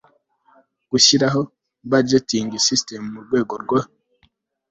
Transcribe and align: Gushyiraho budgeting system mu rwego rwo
Gushyiraho 0.91 1.41
budgeting 1.89 2.49
system 2.67 3.01
mu 3.13 3.19
rwego 3.25 3.53
rwo 3.63 3.79